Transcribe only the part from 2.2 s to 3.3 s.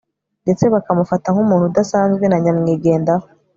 na nyamwigendaho